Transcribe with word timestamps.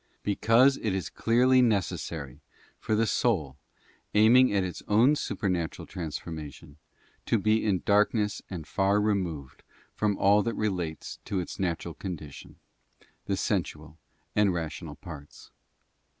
Because 0.23 0.77
it 0.77 0.95
is 0.95 1.11
clearly 1.11 1.61
necessary 1.61 2.39
for 2.79 2.95
the 2.95 3.05
soul, 3.05 3.55
aiming 4.15 4.51
at 4.51 4.63
its 4.63 4.81
own 4.87 5.15
supernatural 5.15 5.85
transformation, 5.85 6.77
to 7.27 7.37
be 7.37 7.63
in 7.63 7.83
darkness 7.85 8.41
and 8.49 8.65
far 8.65 8.99
removed 8.99 9.61
from 9.93 10.17
all 10.17 10.41
that 10.41 10.55
relates 10.55 11.19
to 11.25 11.39
its 11.39 11.59
natural 11.59 11.93
condition, 11.93 12.55
the 13.25 13.37
sensual 13.37 13.99
and 14.35 14.51
rational 14.55 14.95
parts. 14.95 15.51